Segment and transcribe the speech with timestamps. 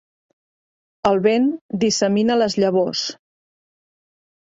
[1.09, 1.45] El vent
[1.85, 3.07] dissemina les llavors.